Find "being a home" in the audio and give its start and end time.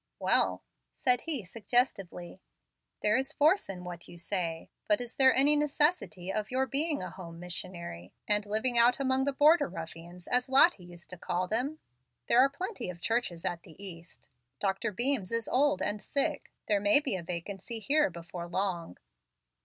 6.65-7.39